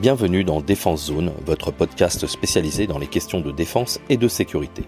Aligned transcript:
Bienvenue 0.00 0.44
dans 0.44 0.60
Défense 0.60 1.06
Zone, 1.06 1.32
votre 1.46 1.70
podcast 1.70 2.26
spécialisé 2.26 2.86
dans 2.86 2.98
les 2.98 3.06
questions 3.06 3.40
de 3.40 3.50
défense 3.50 3.98
et 4.10 4.18
de 4.18 4.28
sécurité. 4.28 4.82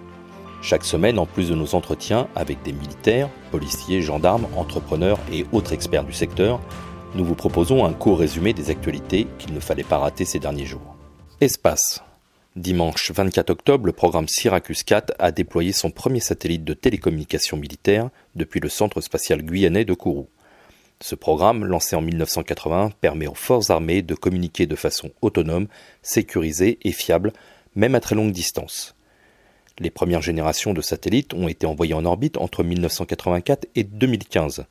Chaque 0.61 0.85
semaine, 0.85 1.19
en 1.19 1.25
plus 1.25 1.49
de 1.49 1.54
nos 1.54 1.75
entretiens 1.75 2.29
avec 2.35 2.62
des 2.62 2.75
militaires, 2.75 3.31
policiers, 3.51 4.03
gendarmes, 4.03 4.47
entrepreneurs 4.55 5.19
et 5.33 5.47
autres 5.51 5.73
experts 5.73 6.05
du 6.05 6.13
secteur, 6.13 6.61
nous 7.15 7.25
vous 7.25 7.35
proposons 7.35 7.86
un 7.86 7.95
court 7.95 8.18
résumé 8.18 8.52
des 8.52 8.68
actualités 8.68 9.27
qu'il 9.39 9.55
ne 9.55 9.61
fallait 9.61 9.82
pas 9.82 9.96
rater 9.96 10.27
ces 10.27 10.41
derniers 10.41 10.66
jours. 10.66 10.95
Espace. 11.40 12.02
Dimanche 12.54 13.11
24 13.11 13.48
octobre, 13.48 13.86
le 13.86 13.93
programme 13.93 14.29
Syracuse 14.29 14.82
4 14.82 15.14
a 15.18 15.32
déployé 15.32 15.72
son 15.72 15.90
premier 15.90 16.20
satellite 16.20 16.64
de 16.64 16.75
télécommunication 16.75 17.56
militaire 17.56 18.11
depuis 18.34 18.61
le 18.61 18.68
centre 18.68 19.00
spatial 19.00 19.40
guyanais 19.40 19.86
de 19.86 19.95
Kourou. 19.95 20.29
Ce 21.01 21.15
programme, 21.15 21.65
lancé 21.65 21.95
en 21.95 22.03
1980, 22.03 22.91
permet 23.01 23.29
aux 23.29 23.35
forces 23.35 23.71
armées 23.71 24.03
de 24.03 24.17
communiquer 24.17 24.67
de 24.67 24.75
façon 24.75 25.11
autonome, 25.22 25.68
sécurisée 26.03 26.79
et 26.82 26.91
fiable, 26.91 27.32
même 27.77 27.95
à 27.95 28.00
très 28.00 28.17
longue 28.17 28.32
distance. 28.32 28.96
Les 29.79 29.91
premières 29.91 30.22
générations 30.22 30.75
de 30.75 30.81
satellites 30.81 31.35
ont 31.35 31.46
été 31.46 31.67
envoyées 31.67 31.95
en 31.95 32.05
orbite 32.05 32.36
entre 32.36 32.64
1984 32.64 33.69
et 33.77 33.84
2015. 33.84 34.67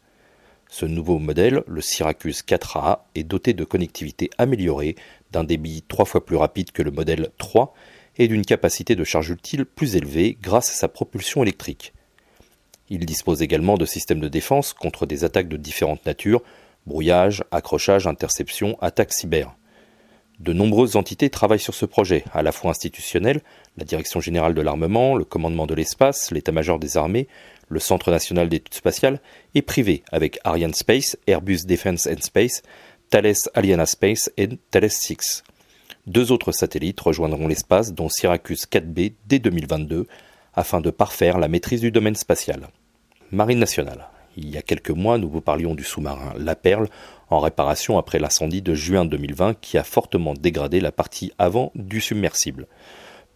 Ce 0.69 0.85
nouveau 0.85 1.17
modèle, 1.17 1.63
le 1.65 1.79
Syracuse 1.79 2.43
4A, 2.45 2.99
est 3.15 3.23
doté 3.23 3.53
de 3.53 3.63
connectivité 3.63 4.29
améliorée, 4.37 4.95
d'un 5.31 5.45
débit 5.45 5.81
trois 5.87 6.03
fois 6.03 6.25
plus 6.25 6.35
rapide 6.35 6.71
que 6.71 6.83
le 6.83 6.91
modèle 6.91 7.29
3 7.37 7.73
et 8.17 8.27
d'une 8.27 8.45
capacité 8.45 8.95
de 8.95 9.05
charge 9.05 9.29
utile 9.29 9.65
plus 9.65 9.95
élevée 9.95 10.37
grâce 10.41 10.71
à 10.71 10.73
sa 10.73 10.89
propulsion 10.89 11.41
électrique. 11.41 11.93
Il 12.89 13.05
dispose 13.05 13.41
également 13.41 13.77
de 13.77 13.85
systèmes 13.85 14.19
de 14.19 14.27
défense 14.27 14.73
contre 14.73 15.05
des 15.05 15.23
attaques 15.23 15.49
de 15.49 15.57
différentes 15.57 16.05
natures, 16.05 16.41
brouillage, 16.85 17.43
accrochage, 17.51 18.07
interception, 18.07 18.77
attaques 18.81 19.13
cyber. 19.13 19.55
De 20.39 20.53
nombreuses 20.53 20.95
entités 20.95 21.31
travaillent 21.31 21.59
sur 21.59 21.73
ce 21.73 21.85
projet, 21.85 22.23
à 22.31 22.43
la 22.43 22.51
fois 22.51 22.69
institutionnel, 22.69 23.41
la 23.75 23.85
Direction 23.85 24.19
générale 24.19 24.53
de 24.53 24.61
l'armement, 24.61 25.15
le 25.15 25.25
commandement 25.25 25.65
de 25.65 25.73
l'espace, 25.73 26.31
l'état-major 26.31 26.77
des 26.77 26.95
armées, 26.95 27.27
le 27.69 27.79
Centre 27.79 28.11
national 28.11 28.47
d'études 28.47 28.75
spatiales, 28.75 29.19
et 29.55 29.63
privé 29.63 30.03
avec 30.11 30.39
Ariane 30.43 30.75
Space, 30.75 31.17
Airbus 31.25 31.65
Defence 31.65 32.05
and 32.05 32.21
Space, 32.21 32.61
Thales 33.09 33.33
Aliana 33.55 33.87
Space 33.87 34.29
et 34.37 34.47
Thales 34.69 34.91
6. 34.91 35.43
Deux 36.05 36.31
autres 36.31 36.51
satellites 36.51 36.99
rejoindront 36.99 37.47
l'espace, 37.47 37.93
dont 37.93 38.07
Syracuse 38.07 38.65
4B 38.71 39.13
dès 39.25 39.39
2022, 39.39 40.07
afin 40.57 40.81
de 40.81 40.89
parfaire 40.89 41.37
la 41.37 41.47
maîtrise 41.47 41.81
du 41.81 41.91
domaine 41.91 42.15
spatial. 42.15 42.67
Marine 43.31 43.59
nationale. 43.59 44.09
Il 44.35 44.49
y 44.49 44.57
a 44.57 44.63
quelques 44.63 44.89
mois, 44.89 45.19
nous 45.19 45.29
vous 45.29 45.39
parlions 45.39 45.75
du 45.75 45.83
sous-marin 45.83 46.33
La 46.37 46.55
Perle 46.55 46.89
en 47.29 47.39
réparation 47.39 47.99
après 47.99 48.17
l'incendie 48.19 48.63
de 48.63 48.73
juin 48.73 49.05
2020 49.05 49.59
qui 49.61 49.77
a 49.77 49.83
fortement 49.83 50.33
dégradé 50.33 50.79
la 50.79 50.91
partie 50.91 51.31
avant 51.37 51.71
du 51.75 52.01
submersible. 52.01 52.67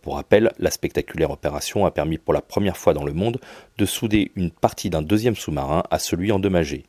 Pour 0.02 0.16
rappel, 0.16 0.52
la 0.58 0.72
spectaculaire 0.72 1.30
opération 1.30 1.86
a 1.86 1.92
permis 1.92 2.18
pour 2.18 2.34
la 2.34 2.42
première 2.42 2.78
fois 2.78 2.96
dans 2.96 3.04
le 3.04 3.14
monde 3.14 3.40
de 3.78 3.86
souder 3.86 4.32
une 4.36 4.50
partie 4.50 4.90
d'un 4.90 5.04
deuxième 5.04 5.36
sous-marin 5.36 5.84
à 5.92 6.00
celui 6.00 6.32
endommagé. 6.32 6.86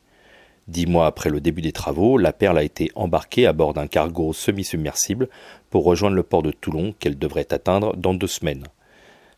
Dix 0.66 0.86
mois 0.86 1.06
après 1.06 1.28
le 1.28 1.40
début 1.40 1.60
des 1.60 1.72
travaux, 1.72 2.16
la 2.16 2.32
Perle 2.32 2.56
a 2.56 2.62
été 2.62 2.90
embarquée 2.94 3.46
à 3.46 3.52
bord 3.52 3.74
d'un 3.74 3.86
cargo 3.86 4.32
semi-submersible 4.32 5.28
pour 5.68 5.84
rejoindre 5.84 6.16
le 6.16 6.22
port 6.22 6.42
de 6.42 6.52
Toulon 6.52 6.94
qu'elle 6.98 7.18
devrait 7.18 7.52
atteindre 7.52 7.94
dans 7.96 8.14
deux 8.14 8.26
semaines. 8.26 8.64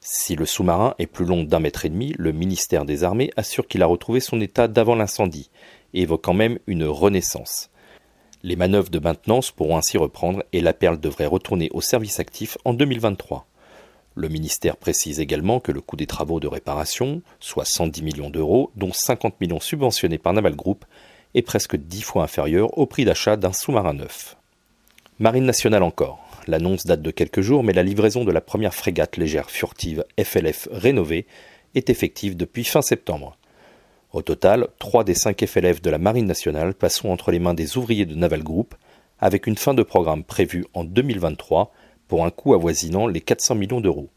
Si 0.06 0.36
le 0.36 0.44
sous-marin 0.44 0.94
est 0.98 1.06
plus 1.06 1.24
long 1.24 1.44
d'un 1.44 1.60
mètre 1.60 1.86
et 1.86 1.88
demi, 1.88 2.14
le 2.18 2.30
ministère 2.30 2.84
des 2.84 3.04
Armées 3.04 3.30
assure 3.38 3.66
qu'il 3.66 3.82
a 3.82 3.86
retrouvé 3.86 4.20
son 4.20 4.38
état 4.38 4.68
d'avant 4.68 4.96
l'incendie, 4.96 5.48
évoquant 5.94 6.34
même 6.34 6.58
une 6.66 6.84
renaissance. 6.84 7.70
Les 8.42 8.54
manœuvres 8.54 8.90
de 8.90 8.98
maintenance 8.98 9.50
pourront 9.50 9.78
ainsi 9.78 9.96
reprendre 9.96 10.42
et 10.52 10.60
la 10.60 10.74
perle 10.74 11.00
devrait 11.00 11.24
retourner 11.24 11.70
au 11.72 11.80
service 11.80 12.20
actif 12.20 12.58
en 12.66 12.74
2023. 12.74 13.46
Le 14.14 14.28
ministère 14.28 14.76
précise 14.76 15.20
également 15.20 15.58
que 15.58 15.72
le 15.72 15.80
coût 15.80 15.96
des 15.96 16.06
travaux 16.06 16.38
de 16.38 16.48
réparation, 16.48 17.22
soit 17.40 17.64
110 17.64 18.02
millions 18.02 18.28
d'euros, 18.28 18.72
dont 18.76 18.92
50 18.92 19.40
millions 19.40 19.58
subventionnés 19.58 20.18
par 20.18 20.34
Naval 20.34 20.54
Group, 20.54 20.84
est 21.34 21.40
presque 21.40 21.76
dix 21.76 22.02
fois 22.02 22.24
inférieur 22.24 22.76
au 22.76 22.84
prix 22.84 23.06
d'achat 23.06 23.38
d'un 23.38 23.54
sous-marin 23.54 23.94
neuf. 23.94 24.36
Marine 25.18 25.46
nationale 25.46 25.82
encore. 25.82 26.23
L'annonce 26.46 26.84
date 26.84 27.02
de 27.02 27.10
quelques 27.10 27.40
jours, 27.40 27.62
mais 27.62 27.72
la 27.72 27.82
livraison 27.82 28.24
de 28.24 28.32
la 28.32 28.40
première 28.40 28.74
frégate 28.74 29.16
légère 29.16 29.50
furtive 29.50 30.04
FLF 30.22 30.68
rénovée 30.70 31.26
est 31.74 31.90
effective 31.90 32.36
depuis 32.36 32.64
fin 32.64 32.82
septembre. 32.82 33.36
Au 34.12 34.22
total, 34.22 34.68
trois 34.78 35.04
des 35.04 35.14
cinq 35.14 35.44
FLF 35.44 35.82
de 35.82 35.90
la 35.90 35.98
Marine 35.98 36.26
nationale 36.26 36.74
passeront 36.74 37.12
entre 37.12 37.32
les 37.32 37.38
mains 37.38 37.54
des 37.54 37.76
ouvriers 37.76 38.06
de 38.06 38.14
Naval 38.14 38.42
Group, 38.42 38.74
avec 39.18 39.46
une 39.46 39.56
fin 39.56 39.74
de 39.74 39.82
programme 39.82 40.22
prévue 40.22 40.64
en 40.74 40.84
2023 40.84 41.72
pour 42.08 42.24
un 42.24 42.30
coût 42.30 42.54
avoisinant 42.54 43.06
les 43.06 43.20
400 43.20 43.54
millions 43.54 43.80
d'euros. 43.80 44.10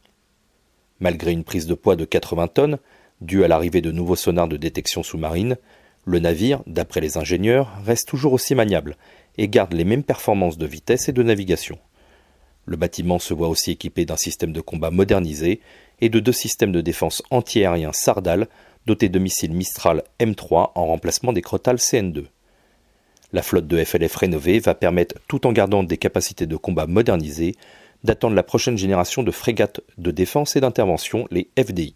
Malgré 0.99 1.31
une 1.31 1.43
prise 1.43 1.67
de 1.67 1.73
poids 1.73 1.95
de 1.95 2.05
80 2.05 2.47
tonnes, 2.49 2.77
due 3.21 3.43
à 3.43 3.47
l'arrivée 3.47 3.81
de 3.81 3.91
nouveaux 3.91 4.15
sonars 4.15 4.47
de 4.47 4.57
détection 4.57 5.01
sous-marine, 5.01 5.57
le 6.05 6.19
navire, 6.19 6.61
d'après 6.67 7.01
les 7.01 7.17
ingénieurs, 7.17 7.71
reste 7.85 8.07
toujours 8.07 8.33
aussi 8.33 8.55
maniable 8.55 8.97
et 9.37 9.47
garde 9.47 9.73
les 9.73 9.83
mêmes 9.83 10.03
performances 10.03 10.57
de 10.57 10.65
vitesse 10.65 11.09
et 11.09 11.13
de 11.13 11.23
navigation. 11.23 11.79
Le 12.67 12.75
bâtiment 12.75 13.17
se 13.17 13.33
voit 13.33 13.47
aussi 13.47 13.71
équipé 13.71 14.05
d'un 14.05 14.17
système 14.17 14.51
de 14.51 14.59
combat 14.59 14.91
modernisé 14.91 15.61
et 16.01 16.09
de 16.09 16.19
deux 16.19 16.33
systèmes 16.33 16.73
de 16.73 16.81
défense 16.81 17.23
antiaériens 17.31 17.93
Sardal 17.93 18.47
dotés 18.85 19.07
de 19.07 19.19
missiles 19.19 19.53
Mistral 19.53 20.03
M3 20.19 20.71
en 20.75 20.85
remplacement 20.85 21.31
des 21.31 21.41
Crotales 21.41 21.77
CN2. 21.77 22.25
La 23.31 23.41
flotte 23.41 23.67
de 23.67 23.83
FLF 23.83 24.15
rénovée 24.15 24.59
va 24.59 24.75
permettre, 24.75 25.15
tout 25.29 25.47
en 25.47 25.53
gardant 25.53 25.83
des 25.83 25.97
capacités 25.97 26.45
de 26.45 26.55
combat 26.57 26.87
modernisées, 26.87 27.55
d'attendre 28.03 28.35
la 28.35 28.43
prochaine 28.43 28.77
génération 28.77 29.23
de 29.23 29.31
frégates 29.31 29.79
de 29.97 30.11
défense 30.11 30.57
et 30.57 30.61
d'intervention, 30.61 31.25
les 31.31 31.49
FDI. 31.57 31.93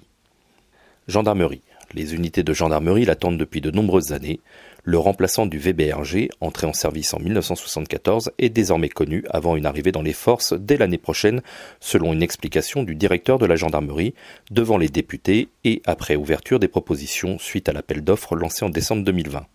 Gendarmerie. 1.07 1.61
Les 1.93 2.15
unités 2.15 2.43
de 2.43 2.53
gendarmerie 2.53 3.05
l'attendent 3.05 3.37
depuis 3.37 3.59
de 3.59 3.71
nombreuses 3.71 4.13
années. 4.13 4.39
Le 4.83 4.97
remplaçant 4.97 5.45
du 5.45 5.59
VBRG, 5.59 6.29
entré 6.41 6.65
en 6.65 6.73
service 6.73 7.13
en 7.13 7.19
1974, 7.19 8.31
est 8.39 8.49
désormais 8.49 8.89
connu 8.89 9.23
avant 9.29 9.55
une 9.55 9.67
arrivée 9.67 9.91
dans 9.91 10.01
les 10.01 10.13
forces 10.13 10.53
dès 10.53 10.77
l'année 10.77 10.97
prochaine, 10.97 11.43
selon 11.79 12.13
une 12.13 12.23
explication 12.23 12.81
du 12.81 12.95
directeur 12.95 13.37
de 13.37 13.45
la 13.45 13.55
gendarmerie 13.55 14.15
devant 14.49 14.79
les 14.79 14.89
députés 14.89 15.49
et 15.63 15.83
après 15.85 16.15
ouverture 16.15 16.59
des 16.59 16.67
propositions 16.67 17.37
suite 17.37 17.69
à 17.69 17.73
l'appel 17.73 18.03
d'offres 18.03 18.35
lancé 18.35 18.65
en 18.65 18.69
décembre 18.69 19.03
2020. 19.03 19.45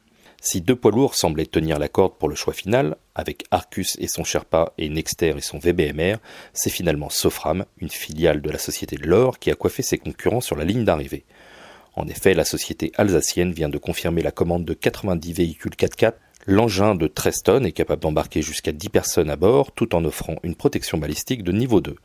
Si 0.41 0.61
deux 0.61 0.77
poids 0.77 0.93
lourds 0.93 1.17
semblaient 1.17 1.47
tenir 1.47 1.81
la 1.81 1.89
corde 1.89 2.19
pour 2.19 2.29
le 2.29 2.37
choix 2.37 2.53
final, 2.53 2.97
avec 3.17 3.47
Arcus 3.51 3.97
et 3.99 4.07
son 4.07 4.23
Sherpa 4.23 4.75
et 4.79 4.89
Nexter 4.89 5.35
et 5.37 5.41
son 5.41 5.59
VBMR, 5.59 6.19
c'est 6.53 6.71
finalement 6.71 7.11
Sofram, 7.11 7.65
une 7.79 7.89
filiale 7.89 8.41
de 8.43 8.51
la 8.51 8.59
société 8.59 8.95
de 8.95 9.09
l'or, 9.09 9.41
qui 9.41 9.51
a 9.51 9.57
coiffé 9.57 9.83
ses 9.83 9.99
concurrents 9.99 10.41
sur 10.41 10.55
la 10.55 10.65
ligne 10.65 10.85
d'arrivée. 10.85 11.25
En 11.97 12.07
effet, 12.09 12.35
la 12.35 12.45
société 12.45 12.93
alsacienne 12.97 13.53
vient 13.53 13.71
de 13.71 13.79
confirmer 13.79 14.23
la 14.23 14.31
commande 14.31 14.67
de 14.67 14.75
90 14.75 15.33
véhicules 15.33 15.73
4x4. 15.73 16.13
L'engin 16.47 16.95
de 16.95 17.07
13 17.07 17.43
tonnes 17.43 17.67
est 17.67 17.73
capable 17.73 18.03
d'embarquer 18.03 18.43
jusqu'à 18.43 18.71
10 18.71 18.91
personnes 18.91 19.31
à 19.31 19.37
bord 19.37 19.73
tout 19.73 19.95
en 19.95 20.05
offrant 20.05 20.37
une 20.43 20.55
protection 20.55 20.99
balistique 20.99 21.43
de 21.43 21.53
niveau 21.53 21.81
2. 21.81 21.97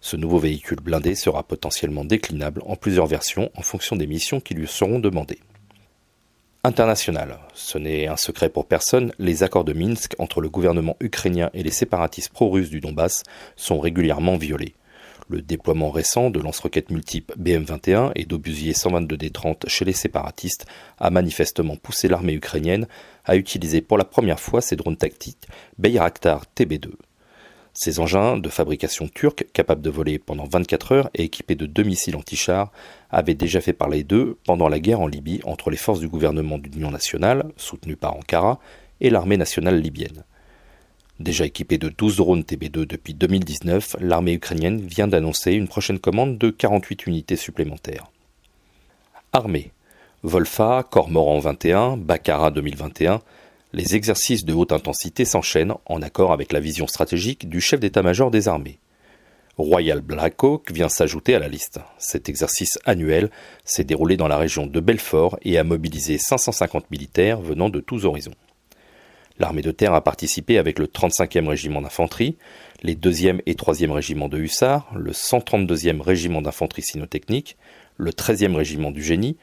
Ce 0.00 0.16
nouveau 0.16 0.38
véhicule 0.38 0.80
blindé 0.80 1.14
sera 1.14 1.42
potentiellement 1.42 2.04
déclinable 2.04 2.62
en 2.66 2.76
plusieurs 2.76 3.06
versions 3.06 3.50
en 3.54 3.62
fonction 3.62 3.94
des 3.94 4.06
missions 4.06 4.40
qui 4.40 4.54
lui 4.54 4.66
seront 4.66 4.98
demandées. 4.98 5.38
International. 6.64 7.38
Ce 7.54 7.78
n'est 7.78 8.08
un 8.08 8.16
secret 8.16 8.48
pour 8.48 8.66
personne, 8.66 9.12
les 9.18 9.44
accords 9.44 9.64
de 9.64 9.72
Minsk 9.72 10.14
entre 10.18 10.40
le 10.40 10.48
gouvernement 10.48 10.96
ukrainien 10.98 11.50
et 11.54 11.62
les 11.62 11.70
séparatistes 11.70 12.32
pro-russes 12.32 12.70
du 12.70 12.80
Donbass 12.80 13.22
sont 13.54 13.78
régulièrement 13.78 14.36
violés. 14.36 14.74
Le 15.28 15.42
déploiement 15.42 15.90
récent 15.90 16.30
de 16.30 16.38
lance-roquettes 16.38 16.90
multiples 16.90 17.34
BM-21 17.36 18.12
et 18.14 18.24
d'obusiers 18.24 18.74
122D-30 18.74 19.68
chez 19.68 19.84
les 19.84 19.92
séparatistes 19.92 20.66
a 20.98 21.10
manifestement 21.10 21.74
poussé 21.74 22.06
l'armée 22.06 22.34
ukrainienne 22.34 22.86
à 23.24 23.34
utiliser 23.36 23.80
pour 23.80 23.98
la 23.98 24.04
première 24.04 24.38
fois 24.38 24.60
ses 24.60 24.76
drones 24.76 24.96
tactiques 24.96 25.48
Bayraktar 25.78 26.44
TB2. 26.56 26.90
Ces 27.78 27.98
engins, 27.98 28.38
de 28.38 28.48
fabrication 28.48 29.08
turque, 29.08 29.46
capables 29.52 29.82
de 29.82 29.90
voler 29.90 30.18
pendant 30.18 30.46
24 30.46 30.92
heures 30.92 31.10
et 31.14 31.24
équipés 31.24 31.56
de 31.56 31.66
deux 31.66 31.82
missiles 31.82 32.16
anti-chars, 32.16 32.72
avaient 33.10 33.34
déjà 33.34 33.60
fait 33.60 33.74
parler 33.74 34.04
d'eux 34.04 34.38
pendant 34.46 34.68
la 34.68 34.78
guerre 34.78 35.00
en 35.00 35.08
Libye 35.08 35.40
entre 35.44 35.70
les 35.70 35.76
forces 35.76 36.00
du 36.00 36.08
gouvernement 36.08 36.56
d'union 36.56 36.90
nationale, 36.90 37.52
soutenues 37.56 37.96
par 37.96 38.16
Ankara, 38.16 38.60
et 39.00 39.10
l'armée 39.10 39.36
nationale 39.36 39.78
libyenne. 39.78 40.24
Déjà 41.18 41.46
équipée 41.46 41.78
de 41.78 41.88
12 41.88 42.16
drones 42.16 42.42
TB2 42.42 42.86
depuis 42.86 43.14
2019, 43.14 43.96
l'armée 44.00 44.34
ukrainienne 44.34 44.80
vient 44.80 45.08
d'annoncer 45.08 45.52
une 45.52 45.66
prochaine 45.66 45.98
commande 45.98 46.36
de 46.36 46.50
48 46.50 47.06
unités 47.06 47.36
supplémentaires. 47.36 48.10
Armée. 49.32 49.72
Volfa, 50.22 50.84
Cormoran 50.90 51.38
21, 51.38 51.96
Bakara 51.96 52.50
2021, 52.50 53.22
les 53.72 53.96
exercices 53.96 54.44
de 54.44 54.52
haute 54.52 54.72
intensité 54.72 55.24
s'enchaînent 55.24 55.74
en 55.86 56.02
accord 56.02 56.32
avec 56.32 56.52
la 56.52 56.60
vision 56.60 56.86
stratégique 56.86 57.48
du 57.48 57.60
chef 57.60 57.80
d'état-major 57.80 58.30
des 58.30 58.48
armées. 58.48 58.78
Royal 59.56 60.02
Black 60.02 60.42
Hawk 60.42 60.70
vient 60.70 60.90
s'ajouter 60.90 61.34
à 61.34 61.38
la 61.38 61.48
liste. 61.48 61.80
Cet 61.96 62.28
exercice 62.28 62.78
annuel 62.84 63.30
s'est 63.64 63.84
déroulé 63.84 64.18
dans 64.18 64.28
la 64.28 64.36
région 64.36 64.66
de 64.66 64.80
Belfort 64.80 65.38
et 65.42 65.56
a 65.56 65.64
mobilisé 65.64 66.18
550 66.18 66.90
militaires 66.90 67.40
venant 67.40 67.70
de 67.70 67.80
tous 67.80 68.04
horizons. 68.04 68.34
L'armée 69.38 69.62
de 69.62 69.70
terre 69.70 69.92
a 69.92 70.02
participé 70.02 70.56
avec 70.56 70.78
le 70.78 70.86
35e 70.86 71.46
régiment 71.46 71.82
d'infanterie, 71.82 72.36
les 72.82 72.94
2e 72.94 73.40
et 73.46 73.54
3e 73.54 73.90
régiments 73.90 74.28
de 74.28 74.38
hussards, 74.38 74.90
le 74.94 75.12
132e 75.12 76.00
régiment 76.00 76.40
d'infanterie 76.40 76.82
cynotechnique, 76.82 77.56
le 77.96 78.12
13e 78.12 78.54
régiment 78.54 78.90
du 78.90 79.02
génie, 79.02 79.36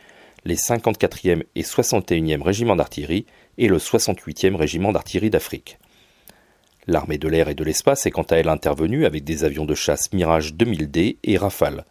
les 0.45 0.55
54e 0.55 1.43
et 1.55 1.61
61e 1.61 2.41
régiments 2.41 2.75
d'artillerie 2.75 3.25
et 3.57 3.67
le 3.67 3.77
68e 3.77 4.55
régiment 4.55 4.91
d'artillerie 4.91 5.29
d'Afrique. 5.29 5.77
L'armée 6.87 7.17
de 7.17 7.27
l'air 7.27 7.47
et 7.47 7.55
de 7.55 7.63
l'espace 7.63 8.05
est 8.05 8.11
quant 8.11 8.23
à 8.23 8.35
elle 8.35 8.49
intervenue 8.49 9.05
avec 9.05 9.23
des 9.23 9.43
avions 9.43 9.65
de 9.65 9.75
chasse 9.75 10.11
Mirage 10.11 10.53
2000D 10.53 11.17
et 11.23 11.37
Rafale. 11.37 11.85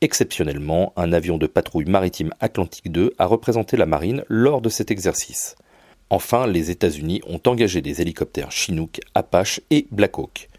Exceptionnellement, 0.00 0.92
un 0.96 1.12
avion 1.12 1.38
de 1.38 1.46
patrouille 1.46 1.86
maritime 1.86 2.32
Atlantique 2.40 2.92
2 2.92 3.14
a 3.18 3.26
représenté 3.26 3.76
la 3.76 3.86
marine 3.86 4.22
lors 4.28 4.60
de 4.60 4.68
cet 4.68 4.90
exercice. 4.90 5.56
Enfin, 6.12 6.46
les 6.46 6.70
États-Unis 6.70 7.22
ont 7.26 7.40
engagé 7.46 7.80
des 7.80 8.02
hélicoptères 8.02 8.52
Chinook, 8.52 9.00
Apache 9.14 9.62
et 9.70 9.86
Black 9.90 10.18
Hawk. 10.18 10.50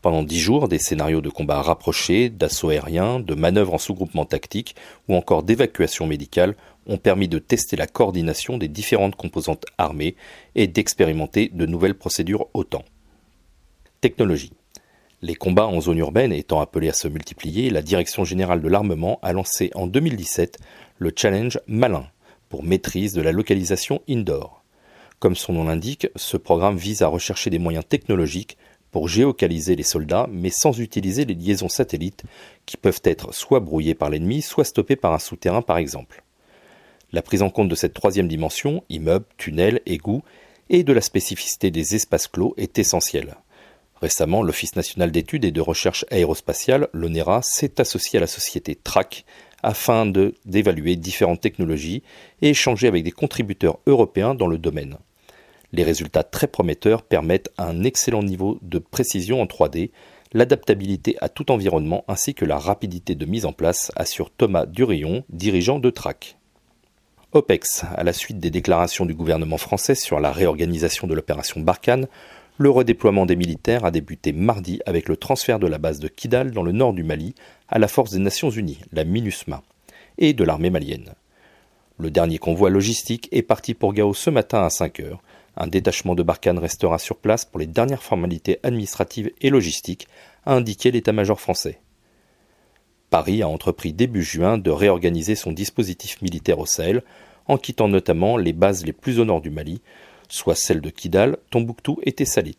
Pendant 0.00 0.22
dix 0.22 0.40
jours, 0.40 0.66
des 0.66 0.78
scénarios 0.78 1.20
de 1.20 1.28
combats 1.28 1.60
rapprochés, 1.60 2.30
d'assaut 2.30 2.70
aérien, 2.70 3.20
de 3.20 3.34
manœuvres 3.34 3.74
en 3.74 3.78
sous-groupement 3.78 4.24
tactique 4.24 4.74
ou 5.06 5.14
encore 5.14 5.42
d'évacuation 5.42 6.06
médicale 6.06 6.56
ont 6.86 6.96
permis 6.96 7.28
de 7.28 7.38
tester 7.38 7.76
la 7.76 7.86
coordination 7.86 8.56
des 8.56 8.68
différentes 8.68 9.14
composantes 9.14 9.66
armées 9.76 10.16
et 10.54 10.68
d'expérimenter 10.68 11.50
de 11.52 11.66
nouvelles 11.66 11.98
procédures 11.98 12.46
OTAN. 12.54 12.82
Technologie. 14.00 14.54
Les 15.20 15.34
combats 15.34 15.66
en 15.66 15.82
zone 15.82 15.98
urbaine 15.98 16.32
étant 16.32 16.62
appelés 16.62 16.88
à 16.88 16.94
se 16.94 17.08
multiplier, 17.08 17.68
la 17.68 17.82
Direction 17.82 18.24
générale 18.24 18.62
de 18.62 18.68
l'armement 18.68 19.18
a 19.20 19.34
lancé 19.34 19.70
en 19.74 19.86
2017 19.86 20.56
le 20.96 21.12
challenge 21.14 21.60
Malin 21.66 22.06
pour 22.48 22.64
maîtrise 22.64 23.12
de 23.12 23.20
la 23.20 23.32
localisation 23.32 24.00
indoor. 24.08 24.63
Comme 25.24 25.36
son 25.36 25.54
nom 25.54 25.64
l'indique, 25.64 26.08
ce 26.16 26.36
programme 26.36 26.76
vise 26.76 27.00
à 27.00 27.08
rechercher 27.08 27.48
des 27.48 27.58
moyens 27.58 27.86
technologiques 27.88 28.58
pour 28.90 29.08
géocaliser 29.08 29.74
les 29.74 29.82
soldats, 29.82 30.28
mais 30.30 30.50
sans 30.50 30.78
utiliser 30.78 31.24
les 31.24 31.32
liaisons 31.32 31.70
satellites 31.70 32.24
qui 32.66 32.76
peuvent 32.76 33.00
être 33.04 33.32
soit 33.32 33.60
brouillées 33.60 33.94
par 33.94 34.10
l'ennemi, 34.10 34.42
soit 34.42 34.66
stoppées 34.66 34.96
par 34.96 35.14
un 35.14 35.18
souterrain 35.18 35.62
par 35.62 35.78
exemple. 35.78 36.24
La 37.10 37.22
prise 37.22 37.40
en 37.40 37.48
compte 37.48 37.70
de 37.70 37.74
cette 37.74 37.94
troisième 37.94 38.28
dimension, 38.28 38.84
immeubles, 38.90 39.24
tunnels, 39.38 39.80
égouts, 39.86 40.22
et 40.68 40.84
de 40.84 40.92
la 40.92 41.00
spécificité 41.00 41.70
des 41.70 41.94
espaces 41.94 42.28
clos 42.28 42.52
est 42.58 42.78
essentielle. 42.78 43.36
Récemment, 44.02 44.42
l'Office 44.42 44.76
national 44.76 45.10
d'études 45.10 45.46
et 45.46 45.52
de 45.52 45.60
recherche 45.62 46.04
aérospatiale, 46.10 46.88
l'ONERA, 46.92 47.40
s'est 47.42 47.80
associé 47.80 48.18
à 48.18 48.20
la 48.20 48.26
société 48.26 48.74
TRAC 48.74 49.24
afin 49.62 50.04
d'évaluer 50.44 50.96
différentes 50.96 51.40
technologies 51.40 52.02
et 52.42 52.50
échanger 52.50 52.88
avec 52.88 53.04
des 53.04 53.10
contributeurs 53.10 53.78
européens 53.86 54.34
dans 54.34 54.48
le 54.48 54.58
domaine. 54.58 54.98
Les 55.74 55.82
résultats 55.82 56.22
très 56.22 56.46
prometteurs 56.46 57.02
permettent 57.02 57.50
un 57.58 57.82
excellent 57.82 58.22
niveau 58.22 58.60
de 58.62 58.78
précision 58.78 59.42
en 59.42 59.46
3D, 59.46 59.90
l'adaptabilité 60.32 61.16
à 61.20 61.28
tout 61.28 61.50
environnement 61.50 62.04
ainsi 62.06 62.32
que 62.32 62.44
la 62.44 62.58
rapidité 62.58 63.16
de 63.16 63.26
mise 63.26 63.44
en 63.44 63.52
place, 63.52 63.90
assure 63.96 64.30
Thomas 64.30 64.66
Durillon, 64.66 65.24
dirigeant 65.30 65.80
de 65.80 65.90
TRAC. 65.90 66.36
OPEX, 67.32 67.86
à 67.92 68.04
la 68.04 68.12
suite 68.12 68.38
des 68.38 68.52
déclarations 68.52 69.04
du 69.04 69.14
gouvernement 69.14 69.58
français 69.58 69.96
sur 69.96 70.20
la 70.20 70.30
réorganisation 70.30 71.08
de 71.08 71.14
l'opération 71.14 71.60
Barkhane, 71.60 72.06
le 72.56 72.70
redéploiement 72.70 73.26
des 73.26 73.34
militaires 73.34 73.84
a 73.84 73.90
débuté 73.90 74.32
mardi 74.32 74.78
avec 74.86 75.08
le 75.08 75.16
transfert 75.16 75.58
de 75.58 75.66
la 75.66 75.78
base 75.78 75.98
de 75.98 76.06
Kidal 76.06 76.52
dans 76.52 76.62
le 76.62 76.70
nord 76.70 76.92
du 76.92 77.02
Mali 77.02 77.34
à 77.68 77.80
la 77.80 77.88
force 77.88 78.12
des 78.12 78.20
Nations 78.20 78.50
Unies, 78.50 78.78
la 78.92 79.02
MINUSMA, 79.02 79.64
et 80.18 80.34
de 80.34 80.44
l'armée 80.44 80.70
malienne. 80.70 81.14
Le 81.98 82.12
dernier 82.12 82.38
convoi 82.38 82.70
logistique 82.70 83.28
est 83.32 83.42
parti 83.42 83.74
pour 83.74 83.92
Gao 83.92 84.14
ce 84.14 84.30
matin 84.30 84.64
à 84.64 84.70
5 84.70 85.00
heures. 85.00 85.20
Un 85.56 85.66
détachement 85.66 86.14
de 86.14 86.22
Barkhane 86.22 86.58
restera 86.58 86.98
sur 86.98 87.16
place 87.16 87.44
pour 87.44 87.60
les 87.60 87.66
dernières 87.66 88.02
formalités 88.02 88.58
administratives 88.62 89.30
et 89.40 89.50
logistiques, 89.50 90.08
a 90.46 90.54
indiqué 90.54 90.90
l'état-major 90.90 91.40
français. 91.40 91.80
Paris 93.10 93.42
a 93.42 93.48
entrepris 93.48 93.92
début 93.92 94.24
juin 94.24 94.58
de 94.58 94.70
réorganiser 94.70 95.36
son 95.36 95.52
dispositif 95.52 96.20
militaire 96.22 96.58
au 96.58 96.66
Sahel, 96.66 97.02
en 97.46 97.58
quittant 97.58 97.88
notamment 97.88 98.36
les 98.36 98.52
bases 98.52 98.84
les 98.84 98.92
plus 98.92 99.20
au 99.20 99.24
nord 99.24 99.40
du 99.40 99.50
Mali, 99.50 99.80
soit 100.28 100.56
celles 100.56 100.80
de 100.80 100.90
Kidal, 100.90 101.36
Tombouctou 101.50 101.98
et 102.02 102.12
Tessalit. 102.12 102.58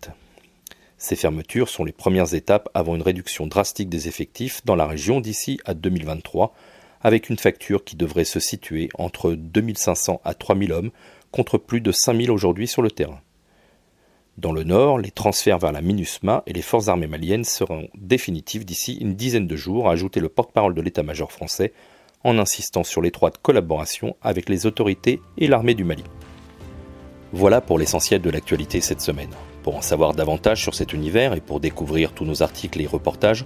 Ces 0.98 1.18
fermetures 1.18 1.68
sont 1.68 1.84
les 1.84 1.92
premières 1.92 2.34
étapes 2.34 2.70
avant 2.74 2.96
une 2.96 3.02
réduction 3.02 3.48
drastique 3.48 3.90
des 3.90 4.08
effectifs 4.08 4.64
dans 4.66 4.76
la 4.76 4.88
région 4.88 5.20
d'ici 5.20 5.60
à 5.66 5.74
2023, 5.74 6.54
avec 7.02 7.30
une 7.30 7.38
facture 7.38 7.84
qui 7.84 7.96
devrait 7.96 8.26
se 8.26 8.40
situer 8.40 8.90
entre 8.98 9.34
2500 9.34 10.22
à 10.24 10.34
3000 10.34 10.72
hommes 10.72 10.92
contre 11.32 11.58
plus 11.58 11.82
de 11.82 11.92
5000 11.92 12.32
aujourd'hui 12.32 12.68
sur 12.68 12.82
le 12.82 12.92
terrain. 12.92 13.22
Dans 14.38 14.52
le 14.52 14.64
nord, 14.64 15.00
les 15.00 15.12
transferts 15.12 15.60
vers 15.60 15.72
la 15.72 15.82
MINUSMA 15.82 16.44
et 16.46 16.52
les 16.52 16.62
forces 16.62 16.90
armées 16.90 17.08
maliennes 17.08 17.46
seront 17.46 17.88
définitifs 17.96 18.66
d'ici 18.66 18.96
une 18.96 19.16
dizaine 19.16 19.48
de 19.48 19.56
jours, 19.56 19.88
a 19.88 19.94
ajouté 19.94 20.20
le 20.20 20.28
porte-parole 20.28 20.74
de 20.74 20.82
l'état-major 20.82 21.32
français, 21.32 21.72
en 22.26 22.38
insistant 22.38 22.84
sur 22.84 23.02
l'étroite 23.02 23.38
collaboration 23.42 24.18
avec 24.22 24.50
les 24.50 24.66
autorités 24.66 25.22
et 25.38 25.48
l'armée 25.48 25.74
du 25.74 25.86
Mali. 25.86 26.04
Voilà 27.32 27.62
pour 27.62 27.80
l'essentiel 27.80 28.22
de 28.22 28.30
l'actualité 28.30 28.82
cette 28.82 29.02
semaine. 29.02 29.30
Pour 29.64 29.76
en 29.76 29.82
savoir 29.82 30.14
davantage 30.14 30.62
sur 30.62 30.76
cet 30.76 30.92
univers 30.92 31.34
et 31.34 31.42
pour 31.42 31.60
découvrir 31.60 32.14
tous 32.14 32.26
nos 32.26 32.44
articles 32.44 32.82
et 32.82 32.88
reportages, 32.88 33.46